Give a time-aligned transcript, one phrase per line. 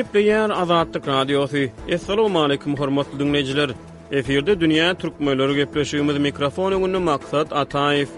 [0.00, 0.30] Gepriň
[0.62, 1.72] azat tagradýarys.
[1.94, 3.74] Assalamu aleykum hormatly dünýäçiler.
[4.20, 8.08] Eferde dünýä türkmenleri gepleşýümi mikrofonu maksat makthat Ataýew.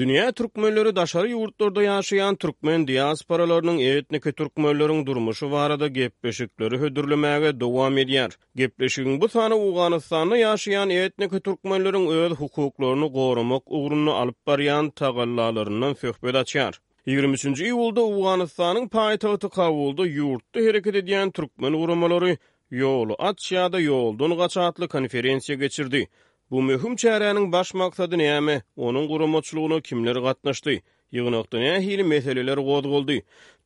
[0.00, 8.36] Dünya türkmenleri daşary ýurtlarda ýaşaýan türkmen diasporalarynyň etnik türkmenleriň durmuşy barada gepleşikleri hödürlemäge dowam edýär.
[8.60, 16.34] Gepleşigiň bu sany Uganistanda ýaşaýan etnik türkmenleriň öz hukuklaryny gorumak ugrunny alyp baryan tagallalarynyň söhbet
[16.44, 16.72] açýar.
[17.12, 22.38] 23-nji ýylda Awganystanyň paýtagty Kabulda ýurtda hereket edýän türkmen guramalary
[22.80, 26.06] ýol açýada ýoldan gaçatly konferensiýa geçirdi.
[26.52, 28.62] Bu mühüm çäräniň baş maksady näme?
[28.76, 30.74] Onuň gurumçylygyna kimler gatnaşdy?
[31.12, 33.16] Ýygnakda näme hili meseleler gozgoldy?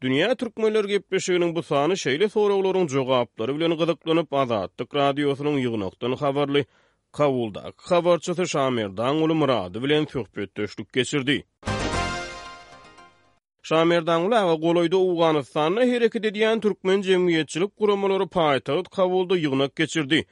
[0.02, 6.64] Dünya türkmenler gepleşiginiň bu sany şeýle soraglaryň jogaplary bilen gyzyklanyp Azatlyk radiosynyň ýygnakdan habarly
[7.12, 11.44] Kavulda habarçysy Şamir Daňuly Murady bilen söhbet döşlük geçirdi.
[13.62, 20.24] Şamir Daňuly we Goloýda Awganystanyň hereket edýän türkmen jemgyýetçilik guramalary paýtagt Qavulda ýygnak geçirdi.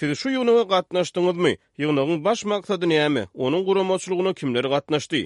[0.00, 1.50] Siz şu ýunuga gatnaşdyňyzmy?
[1.86, 3.22] Ýunuň baş maksady näme?
[3.48, 5.18] Onuň guramaçlygyna kimler gatnaşdy?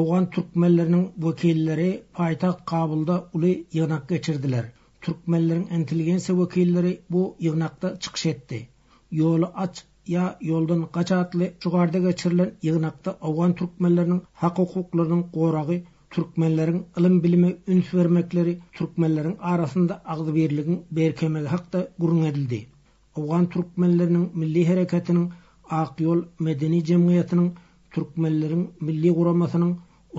[0.00, 1.86] Awgan türkmenläriniň wekilleri
[2.18, 4.68] paýtaq Kabulda uly ýygnak geçirdiler.
[5.06, 8.60] Türkmenläriniň entilgensi wekilleri bu ýygnakda çıkış etti
[9.22, 9.82] Ýoly aç
[10.16, 15.80] ýa ýoldan gaçatly çugarda geçirilen ýygnakda awgan türkmenläriniň hak-hukuklaryny goragy,
[16.18, 22.66] türkmenläriniň ilim-bilimi üns bermekleri türkmenläriniň arasynda agdy berligini berkemegi hakda gurun edildi.
[23.22, 25.26] Awgan türkmenleriniň milli hereketiniň
[25.80, 27.44] aq yol medeni jemgyýatynyň
[27.96, 29.68] türkmenleriniň milli guramasynyň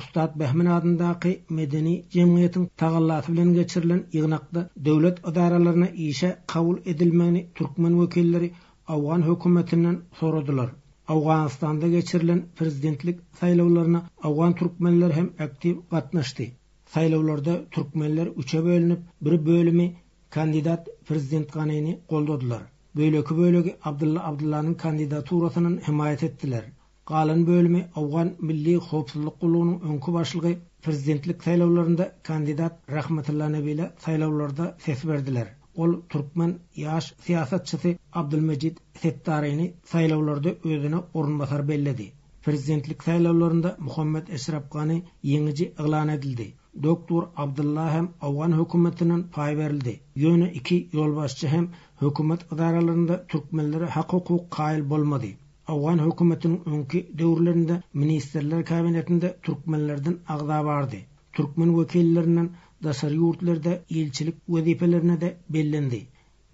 [0.02, 7.98] Ustad Behmen adındaky medeni jemgyýatyň tagallaty bilen geçirilen ýygnakda döwlet adaralaryna işe kabul edilmegini türkmen
[8.04, 8.50] wekilleri
[8.98, 10.70] Awgan hökümetinden sorudylar.
[11.18, 16.48] Awganistanda geçirilen prezidentlik saylawlaryna Awgan türkmenler hem aktif gatnaşdy.
[16.96, 19.94] Saylovlarda türkmenler üçe bölünip, bir bölümi
[20.40, 21.98] kandidat prezident ganyny
[22.96, 26.66] bölökü bölökü Abdullah Abdullah’nın kandidaturasını himayet ettiler.
[27.06, 34.78] Qalın bölümü Avgan Milli Hopsuzluk Kulluğu'nun önkü başlığı prezidentlik saylavlarında kandidat Rahmatullah Nebi ile saylavlarda
[34.80, 35.48] ses verdiler.
[35.76, 42.12] Ol Türkmen yaş siyasatçısı Abdülmecid Settari'ni saylavlarda özüne orunbasar belledi.
[42.44, 46.54] Prezidentlik saylavlarında Muhammed Eşrapkani yenici ıglan edildi.
[46.84, 50.00] doktor Abdullah hem Afgan hökümetinin pay verildi.
[50.16, 51.68] Yönü iki yolbaşçı hem
[52.00, 55.26] hökümet idaralarında Türkmenlere hak hukuk kail bolmadı.
[55.68, 60.96] Afgan hökümetinin önki devirlerinde ministerler kabinetinde Türkmenlerden ağda vardı.
[61.34, 62.52] Türkmen vekillerinin
[62.84, 66.08] dasar yurtlarda ilçilik vazifelerine de bellendi.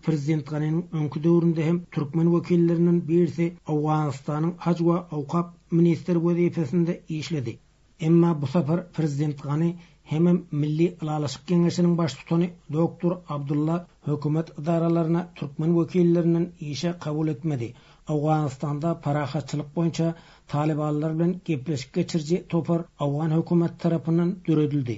[0.03, 7.57] Prezident Ganin önkü döwründe hem türkmen wekillerinin birisi Awganistanyň Hacva we awqap minister wezipesinde işledi.
[7.99, 9.75] Emma bu sapar Prezident Gani
[10.11, 17.69] Hemme milli Lala Sukingesining baş tutany doktor Abdulla hökümet idaralaryna türkmen wäkillerini ýeşe kabul etmedi.
[18.15, 20.09] Awganistanda para haççylyk boýunça
[20.53, 24.97] talibalar bilen gepleşig geçirji topar Awgan hökümet tarapynyň durdyryldy.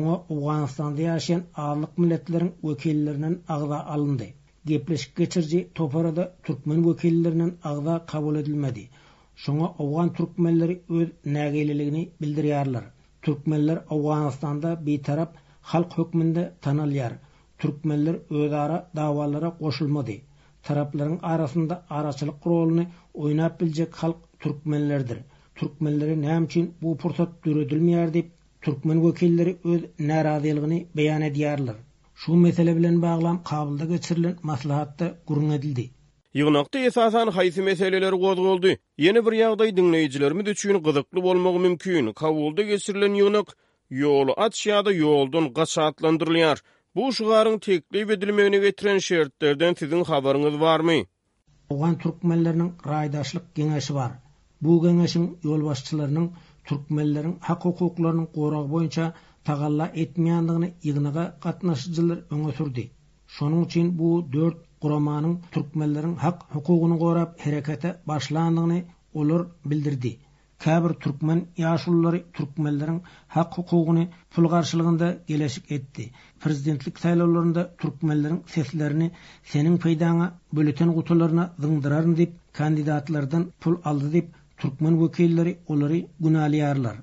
[0.00, 4.28] Oňa Awganistanda ýaşayan aýlyk milletleriň wäkilleriniň agwa alindy.
[4.72, 8.88] Gepleşig geçirji toparada türkmen wäkilleriniň agwa kabul edilmedi.
[9.46, 11.08] Şoňa Awgan türkmenleri öz
[11.38, 12.84] nägileligini bildiriýärler.
[13.22, 15.28] Türkmenler Afganistan'da bir taraf
[15.60, 17.10] halk hükmünde tanılıyor.
[17.58, 20.10] Türkmenler öz ara davalara koşulmadı.
[20.62, 25.18] Tarafların arasında arasılık rolünü oynayıp halk Türkmenlerdir.
[25.54, 28.30] Türkmenleri ne için bu fırsat dürüdülmüyor deyip
[28.62, 31.76] Türkmen vekilleri öz neradiyelığını beyan ediyorlar.
[32.14, 35.90] Şu mesele bilen bağlam kabulda geçirilen maslahatta gurun edildi.
[36.36, 38.38] Yığınaqda esasan haysi meseleler qoz
[38.98, 42.04] Yeni bir yağday dinleyicilerimi düçün qızıqlı bolmaq mümkün.
[42.20, 43.48] Qavulda gesirlən yığınaq,
[43.90, 45.44] yolu at şiada yoğuldun
[46.96, 50.98] Bu uşuqarın tekli vedilməyini getiren şərtlərdən sizin xabarınız var mı?
[51.70, 53.44] Oğan Türkmenlərinin raydaşlıq
[54.00, 54.12] var.
[54.62, 56.26] Bu genəşin yol başçılarının
[56.68, 59.08] Türkmenlərin haq hukuklarının qorraq boyunca
[59.44, 62.84] tağalla etmiyandığını yığınaqa qatnaşıcılar ön ötürdü.
[63.26, 68.82] Şonun için bu dört quramanın Türkmenlerin hak hukukunu gorap harekete başlandığını
[69.14, 70.16] olur bildirdi.
[70.58, 75.74] Kabir Türkmen yaşulları Türkmenlerin hak hukukunu pul karşılığında etdi.
[75.74, 76.10] etdi.
[76.40, 79.10] Prezidentlik saylarlarında Türkmenlerin seslerini
[79.44, 84.28] senin peydana bölüten kutularına zındırarın dip, kandidatlardan pul aldı dip,
[84.58, 86.96] Türkmen vekilleri onları günahliyarlar.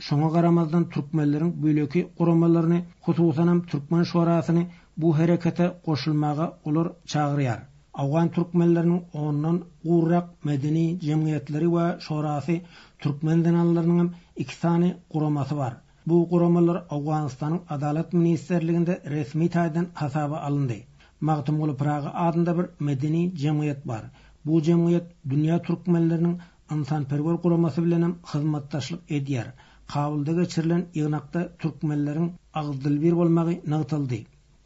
[0.00, 4.64] Şoňa garamazdan türkmenleriň böleki guramalaryny, hususan türkmen şorasyny
[5.02, 7.58] bu hereketi koşulmaga olur çağırıyar.
[7.94, 12.56] Awgan türkmenlärin onun gurrak medeni jemgyýetleri we şorafy
[12.98, 14.08] türkmen denallarynyň
[14.44, 15.76] iki sany guramasy bar.
[16.06, 20.74] Bu guramalar Awganystanyň Adalat ministrliginde resmi taýdan hasaba alındı.
[21.20, 24.02] Magtumgul Praga adynda bir medeni jemgyýet bar.
[24.46, 26.36] Bu jemgyýet dünýä türkmenläriniň
[26.78, 29.46] insan perwer guramasy bilen hem hyzmatdaşlyk edýär.
[29.94, 32.30] Kabulda geçirilen ýygnakda türkmenläriniň
[32.64, 33.60] agdylbir bolmagy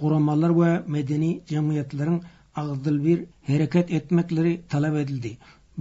[0.02, 0.62] Guramalar bu
[0.92, 2.14] medeni jemiyetlaryň
[2.60, 3.18] agdyl bir
[3.48, 5.32] hereket etmekleri talap edildi.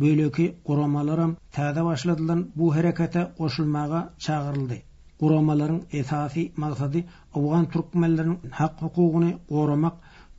[0.03, 4.79] Böyleki guramalar hem taýda bu hereketä goşulmaga çagyryldy.
[5.21, 9.95] Guramalaryň esasy maksady awgan türkmenleriň haq hukukuny goramak,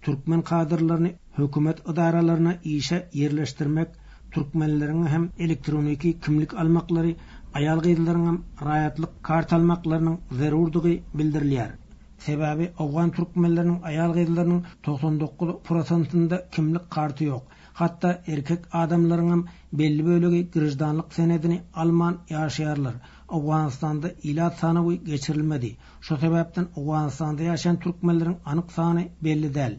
[0.09, 3.89] türkmen kadrlaryny hökümet edaralaryna işe yerleşdirmek,
[4.37, 7.15] türkmenleriň hem elektroniki kimlik almaklary,
[7.63, 11.73] aýal gyzlarynyň hem raýatlyk kart almaklaryny wäzir
[12.25, 14.59] sebäbi awgan türkmenläriniň aýal gyzlarynyň
[14.89, 17.55] 99%-nda kimlik karty ýok.
[17.81, 19.45] Hatta erkek adamlaryňam
[19.81, 22.99] belli bölegi girizdanlyk senedini alman ýaşaýarlar.
[23.39, 25.71] Awganistanda ilat sany we geçirilmedi.
[26.07, 27.97] Şu sebäpden Awganistanda ýaşan türk
[28.55, 29.77] anyk sany belli däl.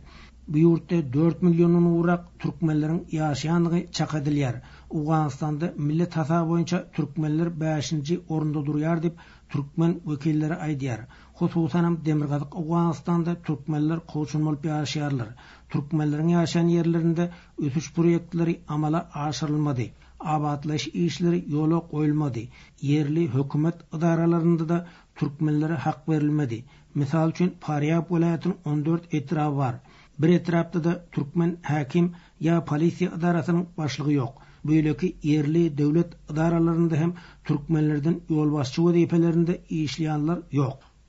[0.51, 4.55] Bu ýurtda 4 millionyň uraq türk milletiniň ýaşaýanlygy çaq edilýär.
[4.95, 9.19] Awganistanda milli täze boýunça türkmenler 5-nji orunda durýar dip
[9.51, 10.99] türkmen wekilleri aýdýar.
[11.41, 15.29] Hususan demir gazyk Awganistanda türkmenler goşun bolup ýaşaýarlar.
[15.75, 17.23] Türkmenleriň ýaşan ýerlerinde
[17.69, 19.87] ösüş proýektleri amala aşyrylmady.
[20.33, 22.43] Abatlaş işleri ýola goýulmady.
[22.89, 24.77] Yerli hökümet idaralarynda da
[25.23, 26.59] türkmenlere hak berilmedi.
[26.95, 29.75] Mysal üçin Faryab 14 etrafy var.
[30.19, 34.33] Bir etrapda da türkmen ya ýa polisiýa idarasynyň başlygy ýok.
[34.65, 37.13] Böyleki yerli devlet idaralarynda hem
[37.43, 39.61] türkmenlerden ýol we depelerinde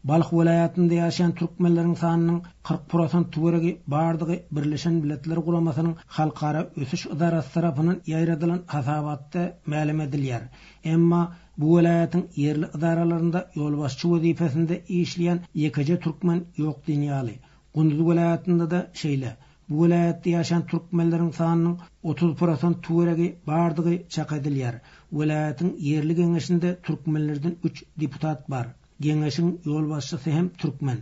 [0.04, 8.02] Balx vilayatında yaşayan Türkmenlerin sanının 40% tuvarigi bardigi Birleşen Milletler Kuramasının Xalqara Ösüş Idarası tarafının
[8.06, 10.42] yayradılan hasabatta məlum edilyar.
[10.84, 17.30] Emma bu vilayatın yerli idaralarında yolbaşçı vazifesinde işleyen yekaca Türkmen yok dünyalı.
[17.74, 19.36] Qunduz vilayatında da şeyle,
[19.68, 24.74] bu vilayatda yaşayan Türkmenlerin sanının 30% tuvarigi bardigi çakadilyar.
[25.12, 28.68] Vilayatın yerli genişinde Türkmenlerden 3 deputat bar.
[29.02, 29.86] Gengesin yol
[30.24, 30.98] hem Türkmen.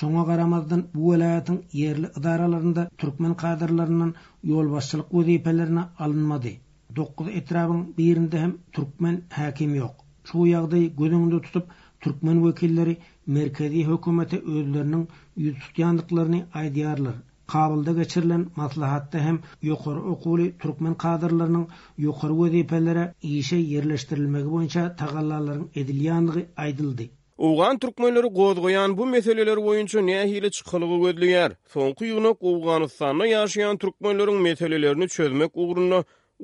[0.00, 4.12] Şoňa garamazdan bu welaýatyň yerli idaralarynda Türkmen kadrlarynyň
[4.50, 6.52] yol başçylyk wezipelerine alınmady.
[6.96, 9.96] 9 etrabyň birinde hem Türkmen häkim ýok.
[10.30, 17.14] Şu ýagdaý gözüňde tutup Türkmen wekilleri merkezi hökümete özlerinin yüzsükyanlıklarını aydiyarlar.
[17.46, 21.68] Kabulda geçirilen maslahatta hem yukarı okuli Türkmen kadrlarının
[21.98, 27.06] yukarı vazifelere iyişe yerleştirilmek boyunca takallarların edilyanlığı aydıldı.
[27.48, 31.50] Awgan türkmenleri gozgoyan bu meseleler boyunca näe hilä çykylgyny ödleýär.
[31.74, 35.94] Toňky ýuny Qowgandistan'da ýaşaýan türkmenleriň meselelerini çözmek üçin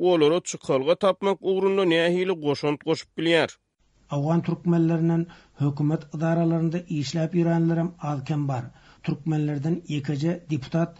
[0.09, 3.49] olar o çykylga tapmak üçin näe hilä goşup bilýär.
[4.19, 5.27] Awgan türkmenleriniň
[5.61, 8.65] hökümet edaralarynda işläp ýuranlarym alkan bar.
[9.11, 10.99] Türkmenlerden yekaca diputat deputat,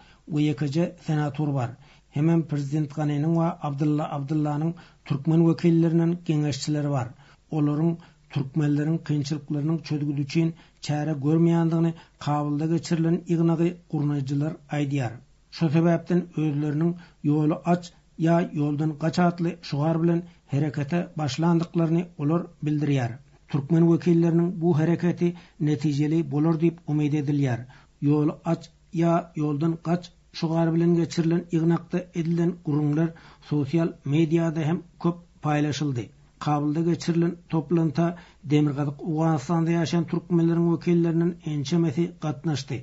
[0.49, 1.69] yekaca senatur senator bar.
[2.17, 4.73] Hemen prezident Ganiň we Abdulla Abdullanyň
[5.05, 7.07] türkmen wakilleriniň keneşçileri bar.
[7.51, 7.95] Olaryň
[8.29, 15.11] Türkmenlerin kınçılıklarının çözgülü için çare görmeyandığını kabulda geçirilen ignagi kurnacılar aydiyar.
[15.51, 23.11] Şu sebepten özlerinin yolu aç ya yoldan kaça atlı şuhar bilen harekete başlandıklarını olur bildiriyar.
[23.49, 27.59] Türkmen vekillerinin bu hareketi neticeli bolor deyip umid ediliyar.
[28.01, 33.09] Yolu aç ya yoldan kaç şuhar bilen geçirilen ignagi edilen kurunlar
[33.41, 36.01] sosyal medyada hem köp paylaşıldı.
[36.39, 42.75] Kabulda geçirilen toplantı Demirgazık Uganistan'da yaşayan Türkmenlerin vekillerinin ençemesi katnaştı.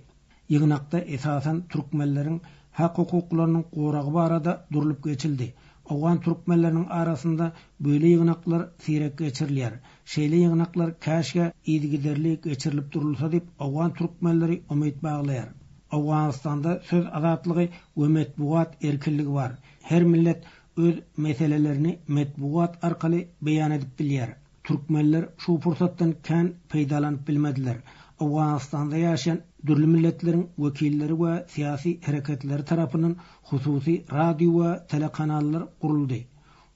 [0.49, 2.43] Yığınakta esasen Türkmenlerin
[2.73, 5.55] hak hukuklarının korağı barada durulup geçildi.
[5.91, 9.73] Oğan Türkmenlerinin arasında böyle yığınaklar sirek geçirilir.
[10.05, 15.49] Şeyli yığınaklar kəşə izgiderli geçirilip durulsa deyip Oğan Türkmenleri umet bağlayar.
[15.93, 19.53] Oğanistan'da söz azatlığı ömət buğat erkillik var.
[19.83, 20.45] Her millet
[20.77, 24.37] öz meselelerini metbuat arkali beyan edip bilyer.
[24.65, 27.77] Türkmenler şu fırsattan kan peydalanıp bilmediler.
[28.21, 36.15] Avganistan'da yaşayan dürlü milletlerin vekilleri ve siyasi hareketleri tarafının hususi radyo ve telekanallar kuruldu.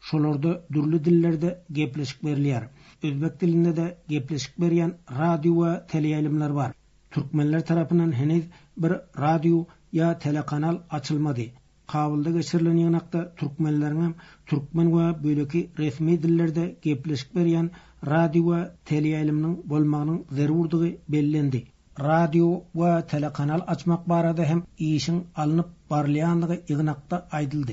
[0.00, 2.68] Şolarda dürlü dillerde gepleşik veriliyar.
[3.02, 6.72] Özbek dilinde de gepleşik veriyen radyo ve teleyelimler var.
[7.10, 8.44] Türkmenler tarafından henüz
[8.76, 11.40] bir radyo ya telekanal açılmadı.
[11.88, 14.14] Kabul'da geçirilen yığınakta hem
[14.46, 17.70] Türkmen ve böyleki resmi dillerde gepleşik veriyen
[18.06, 19.32] radyo ve tele
[19.64, 21.64] bolmağının zerurduğu bellendi.
[22.00, 27.72] Radyo ve tele kanal açmak barada hem işin alınıp barlayanlığı yığınakta aydıldı.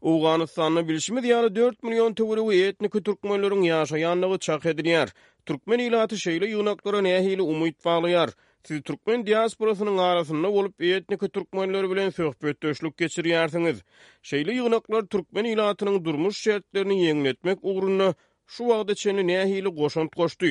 [0.00, 5.14] Oganistanlı bilişimi diyanı 4 milyon tevri ve etnik Türkmenlerin yaşayanlığı çak edilir.
[5.46, 8.30] Türkmen ilatı şeyle yığınaklara nehiyle umuit bağlayar.
[8.68, 13.82] Siz Türkmen diasporasının arasında olup etnik Türkmenler bilen söhbet döşlük geçiriyarsınız.
[14.22, 18.14] Şeyli yığınaklar Türkmen ilatının durmuş şertlerini yenletmek uğruna
[18.46, 20.46] şu vaqda çeni nehili qoşant qoşdu.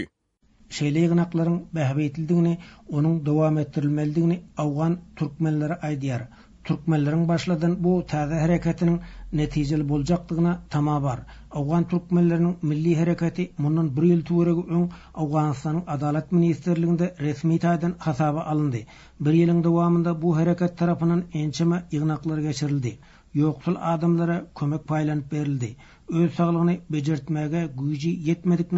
[0.69, 2.57] Şeyli yığınakların bəhbi etildiğini,
[2.89, 6.21] onun devam ettirilmeldiğini awgan Türkmenlere aýdýar.
[6.65, 9.01] türkmenlerin başladan bu taze hareketinin
[9.39, 11.19] netijeli boljakdygyna tama bar.
[11.51, 14.87] Awgan türkmenleriniň milli hereketi munun bir ýyl töwereg üçin
[15.23, 18.81] Awganistanyň Adalet ministrliginde resmi taýdan hasaba alındy.
[19.27, 22.95] Bir ýylyň dowamında bu hereket tarapynyň ençeme ýygnaklary geçirildi.
[23.43, 25.69] Yoksul adamlara kömek paylanıp berildi.
[26.09, 28.71] Öz sağlığını becertmege güyücü yetmedik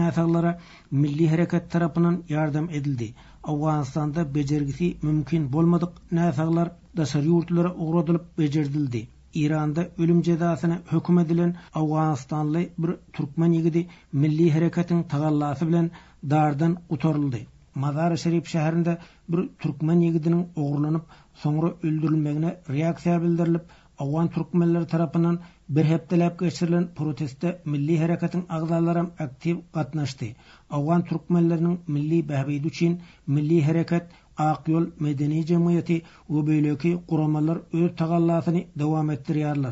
[0.91, 3.13] milli hareket tarafından yardım edildi.
[3.43, 9.07] Afganistan'da becergisi mümkün bolmadık nesallar dasar yurtlara uğradılıp becerdildi.
[9.33, 15.91] İranda ölüm cezasına hüküm edilen Afganistanlı bir Türkmen yigidi milli hareketin tagallası bilen
[16.29, 17.37] dardan utarıldı.
[17.75, 18.53] Mazar-ı Şerif
[19.29, 23.61] bir Türkmen yigidinin uğurlanıp sonra öldürülmegine reaksiya bildirilip
[23.99, 25.39] Afgan Türkmenler tarafından
[25.69, 30.25] bir heptelep geçirilen proteste milli hareketin ağzaları aktif katnaştı.
[30.69, 34.05] Afgan Türkmenlerinin milli behbeydi için milli hareket
[34.45, 35.95] Ak yol medeni cemiyeti
[36.29, 39.71] u beyleki kuramalar öz tagallasyny dowam etdirýärler.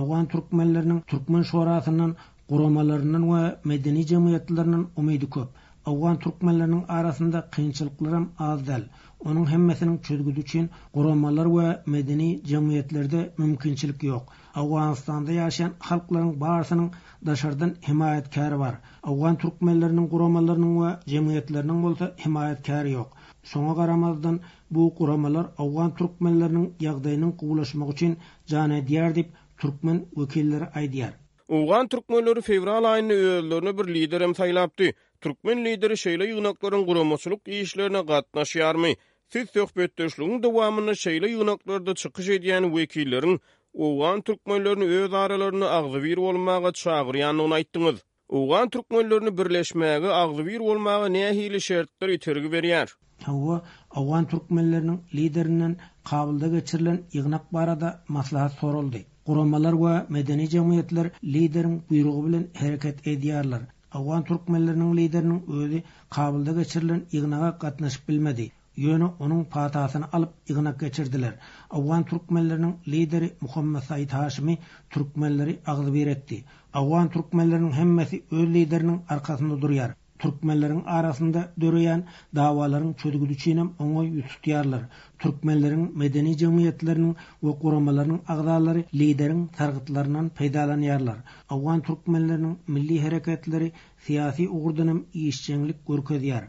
[0.00, 2.14] Awgan türkmenleriniň türkmen şorasynyň
[2.52, 5.60] kuramalarynyň we medeni cemiyetleriniň umydy köp.
[5.92, 8.88] Awgan türkmenleriniň arasinda kynçylyklar hem azdal.
[9.34, 14.24] Onuň hemmesiniň çözgüdü üçin kuramalar we medeni cemiyetlerde mümkinçilik ýok.
[14.64, 16.88] Awganistanda ýaşaýan halklaryň barysynyň
[17.30, 18.74] daşardan himayetkäri bar.
[19.14, 23.19] Awgan türkmenleriniň kuramalarynyň we cemiyetleriniň bolsa himayetkäri ýok.
[23.48, 24.38] Soňa garamazdan
[24.76, 28.16] bu quramalar awgan türkmenleriniň ýagdaýynyň gowlaşmak üçin
[28.52, 29.30] jany diýär dip
[29.62, 31.14] türkmen wekilleri aýdýar.
[31.60, 34.90] Awgan türkmenleri fevral aýynyň öýlerini bir liderem saýlapdy.
[35.26, 38.92] Türkmen lideri şeýle ýygnaklaryň guramaçylyk işlerine gatnaşýarmy?
[39.36, 43.40] Siz söhbetdeşligiň dowamyny şeýle ýygnaklarda çykyş edýän wekilleriň
[43.88, 48.02] Oğan Türkmenlerini öz aralarını ağzıvir olmağa çağırıyanını aittiniz.
[48.28, 52.96] Oğan Türkmenlerini birleşmeğe ağzıvir olmağa nehili şertleri tergi veriyar?
[53.24, 53.56] Hawa
[54.00, 55.72] Awan Türkmenleriniň liderinden
[56.10, 59.00] kabulda geçirilen ýygnak barada maslahat soruldy.
[59.30, 63.60] Guramalar we medeni jemgyýetler lideriniň buyrugy bilen hereket edýärler.
[64.00, 65.82] Awan Türkmenleriniň lideriniň özi
[66.18, 68.48] kabulda geçirilen ýygnaga gatnaşyp bilmedi.
[68.86, 71.34] Yönü onun patasını alıp ignak geçirdiler.
[71.70, 74.58] Afgan Türkmenlerinin lideri Muhammed Said Haşimi
[74.90, 76.44] Türkmenleri ağzı bir etti.
[76.72, 79.94] Afgan Türkmenlerinin hemmesi öz liderinin arkasında duruyor.
[80.20, 84.82] Türkmenlerin arasında döreyen davaların çözgüdü çiğnem onoy yutuştiyarlar.
[85.18, 91.16] Türkmenlerin medeni cemiyetlerinin ve kuramalarının ağdaları liderin targıtlarından peydalanıyarlar.
[91.48, 93.72] Avgan Türkmenlerinin milli hareketleri
[94.06, 96.44] siyasi uğurdanım işçenlik görküzyar.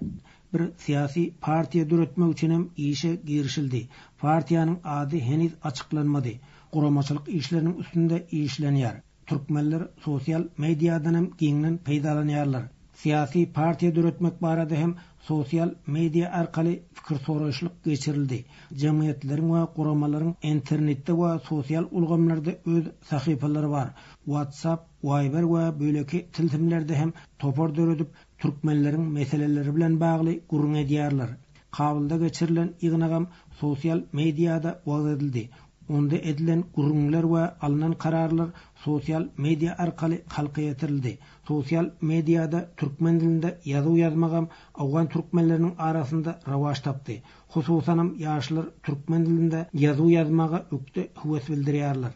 [0.54, 3.90] Bir siyasi partiya dörötme uçinem işe girişildi.
[4.18, 6.30] Partiyanın adı heniz açıklanmadı.
[6.72, 8.98] Kuramaçılık işlerinin üstünde işleniyar.
[9.28, 12.63] Türkmenler sosyal medyadanam giňnen peýdalanýarlar.
[13.01, 14.91] siyasi partiya dörötmek barada hem
[15.27, 18.46] sosial media arkali fikir soruşluk geçirildi.
[18.74, 23.89] Cemiyetlerin ve kuramaların internette ve sosial ulgamlarda öz sahifaları var.
[24.25, 28.08] WhatsApp, Viber ve böyleki tiltimlerde hem topar dörödüp
[28.39, 31.29] Türkmenlerin meseleleri bilen bağlı gurun ediyarlar.
[31.72, 33.27] Kavulda geçirilen ignagam
[33.60, 35.50] sosial medyada vaz edildi.
[35.98, 38.48] onda edilen gurunglar we alnan kararlar
[38.86, 41.14] sosyal media arkaly halka ýetirildi.
[41.50, 44.48] Sosial mediada türkmen dilinde ýazyw ýazmagam
[44.86, 47.16] awgan türkmenleriniň arasynda rawaş tapdy.
[47.56, 52.14] Hususan hem ýaşlar türkmen dilinde ýazyw ýazmaga ökde höwes bildirýärler.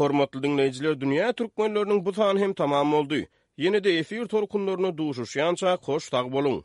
[0.00, 3.20] Hormatly dinleýijiler, dünýä türkmenläriniň bu sany hem tamam boldy.
[3.58, 6.60] Ýene-de efir torkunlaryny duýuşýança hoş tag boluň.